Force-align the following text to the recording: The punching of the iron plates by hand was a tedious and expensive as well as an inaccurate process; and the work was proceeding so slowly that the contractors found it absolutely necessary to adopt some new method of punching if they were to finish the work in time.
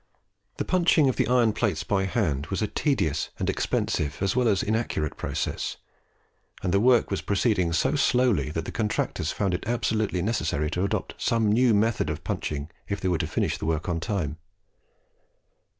The 0.57 0.65
punching 0.65 1.09
of 1.09 1.15
the 1.17 1.27
iron 1.27 1.53
plates 1.53 1.83
by 1.83 2.05
hand 2.05 2.47
was 2.47 2.63
a 2.63 2.67
tedious 2.67 3.29
and 3.37 3.47
expensive 3.51 4.17
as 4.19 4.35
well 4.35 4.47
as 4.47 4.63
an 4.63 4.69
inaccurate 4.69 5.15
process; 5.15 5.77
and 6.63 6.73
the 6.73 6.79
work 6.79 7.11
was 7.11 7.21
proceeding 7.21 7.71
so 7.71 7.95
slowly 7.95 8.49
that 8.49 8.65
the 8.65 8.71
contractors 8.71 9.31
found 9.31 9.53
it 9.53 9.63
absolutely 9.67 10.23
necessary 10.23 10.71
to 10.71 10.83
adopt 10.83 11.13
some 11.19 11.51
new 11.51 11.75
method 11.75 12.09
of 12.09 12.23
punching 12.23 12.71
if 12.89 12.99
they 12.99 13.09
were 13.09 13.19
to 13.19 13.27
finish 13.27 13.59
the 13.59 13.67
work 13.67 13.87
in 13.87 13.99
time. 13.99 14.37